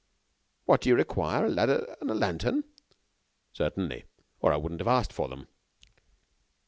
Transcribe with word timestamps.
"What! 0.65 0.81
do 0.81 0.89
you 0.89 0.95
require 0.95 1.45
a 1.45 1.49
ladder 1.49 1.95
and 2.01 2.09
a 2.09 2.15
lantern?" 2.15 2.63
"Certainly, 3.53 4.05
or 4.39 4.51
I 4.51 4.59
shouldn't 4.59 4.79
have 4.81 4.87
asked 4.87 5.13
for 5.13 5.27
them." 5.27 5.47